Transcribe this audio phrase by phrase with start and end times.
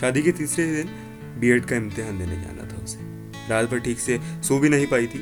[0.00, 0.90] शादी के तीसरे ही दिन
[1.40, 2.98] बीएड का इम्तिहान देने जाना था उसे।
[3.48, 5.18] रात भर ठीक से सो भी नहीं पाई थी।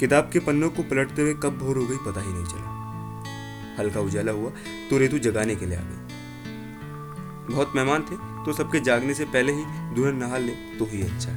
[0.00, 4.00] किताब के पन्नों को पलटते हुए कब भोर हो गई पता ही नहीं चला। हल्का
[4.00, 4.50] उजाला हुआ
[4.90, 9.52] तो रेतु जगाने के लिए आ गई। बहुत मेहमान थे तो सबके जागने से पहले
[9.52, 9.64] ही
[9.94, 11.32] दुल्हन नहा ले तो ही अच्छा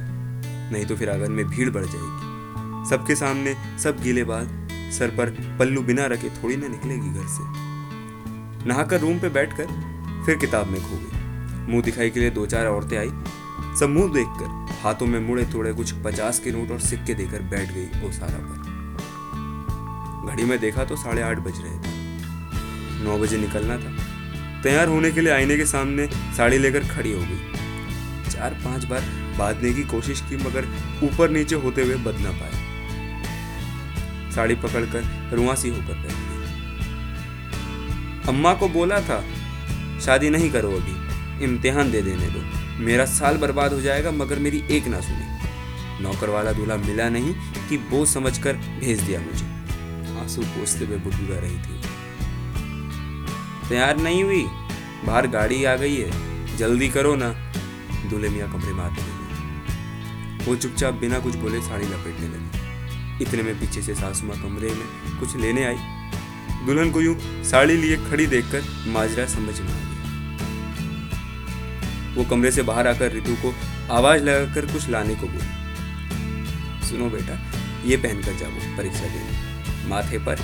[0.72, 4.46] नहीं तो फिर आँगन में भीड़ बढ़ जाएगी। सबके सामने सब गीले बाल,
[4.92, 7.44] सर पर पल्लू बिना रखे थोड़ी ना निकलेगी घर से।
[8.68, 9.66] नहाकर रूम पे बैठकर
[10.26, 11.17] फिर किताब में खो गई।
[11.68, 13.10] मुँह दिखाई के लिए दो चार औरतें आई।
[13.80, 14.48] सब मुँह देखकर,
[14.82, 18.56] हाथों में मुड़े तोड़े कुछ पचास के नोट और सिक्के देकर बैठ गई ओसारा पर।
[20.32, 21.90] घड़ी में देखा तो साढ़े आठ बज रहे थे।
[23.04, 23.90] नौ बजे निकलना था।
[24.62, 29.02] तैयार होने के लिए आईने के सामने साड़ी लेकर खड़ी हो गई। चार पाँच बार
[29.38, 30.64] बांधने की कोशिश की मगर
[31.02, 32.56] ऊपर नीचे होते हुए बद ना पाए
[34.32, 36.38] साड़ी पकड़कर रुआसी होकर बैठ गई।
[38.28, 39.24] अम्मा को बोला था,
[40.00, 41.07] शादी नहीं करो अभी।
[41.42, 42.40] इम्तिहान दे देने दो।
[42.84, 45.38] मेरा साल बर्बाद हो जाएगा, मगर मेरी एक ना सुनी।
[46.02, 47.34] नौकर वाला दूल्हा मिला नहीं
[47.68, 49.46] कि बोझ समझकर भेज दिया मुझे।
[50.20, 51.80] आँसू पोसते हुए बुदबुदा रही थी।
[53.68, 54.46] तैयार नहीं हुई।
[55.06, 57.52] बाहर गाड़ी आ गई है। जल्दी करो ना।
[58.10, 59.18] दूल्हे मियाँ कमरे में आते लगे
[60.44, 64.70] वो चुपचाप बिना कुछ बोले साड़ी लपेटने लगी। इतने में पीछे से सासू माँ कमरे
[64.70, 65.76] में कुछ लेने आई।
[66.66, 69.97] दुल्हन को यूँ साड़ी लिए खड़ी देखकर माजरा समझ में आ गया
[72.18, 73.54] वो कमरे से बाहर आकर रितु को
[73.94, 77.34] आवाज़ लगाकर कुछ लाने को बोली। सुनो बेटा,
[77.84, 80.40] ये पहनकर जाओ परीक्षा देने माथे पर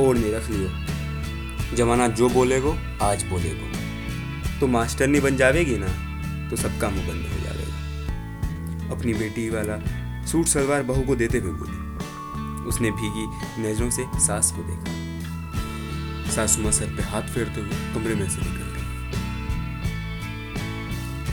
[0.00, 5.86] ओढ़ने रख लियो। जमाना जो बोलेगो, आज बोलेगो। तो मास्टर नहीं बन जावेगी ना
[6.50, 9.76] तो सबका मुँह बंद हो जाएगा अपनी बेटी वाला
[10.26, 13.24] सूट सलवार बहू को देते हुए बोली। उसने भीगी
[13.62, 18.40] नज़रों से सास को देखा। सासू माँ सर पे हाथ फेरते हुए कमरे में से
[18.40, 18.73] निकल।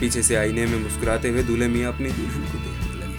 [0.02, 3.18] पीछे से आईने में मुस्कुराते हुए दूल्हे मियाँ अपनी दुल्हन को देखने लगे।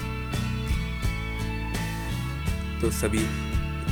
[2.81, 3.23] तो सभी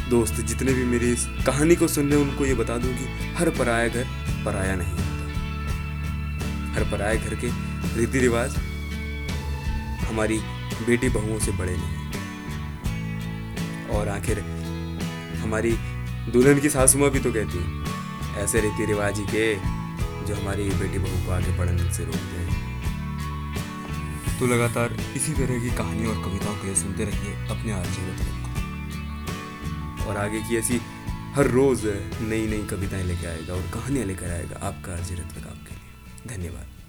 [0.09, 3.05] दोस्त जितने भी मेरी इस कहानी को सुन रहे उनको ये बता दूँ कि
[3.35, 4.05] हर पराया घर
[4.45, 5.13] पराया नहीं होता।
[6.73, 7.49] हर पराया घर के
[7.97, 8.51] रीति रिवाज
[10.05, 10.37] हमारी
[10.87, 11.95] बेटी बहुओं से बड़े नहीं
[13.89, 14.39] और आखिर
[15.41, 15.71] हमारी
[16.31, 17.65] दुल्हन की सासू माँ भी तो कहती है,
[18.43, 19.45] ऐसे रीति रिवाज ही के
[20.27, 22.60] जो हमारी बेटी बहू को आगे बढ़ने से रोकते हैं।
[24.41, 28.15] तो लगातार इसी तरह की कहानी और कविताओं के लिए सुनते रहिए अपने आजीवन
[29.97, 30.81] को और आगे की ऐसी
[31.35, 31.85] हर रोज
[32.21, 36.80] नई नई कविताएँ लेकर आएगा और कहानियाँ लेकर आएगा आपका अर्जी रत्न आपके लिए। धन्यवाद।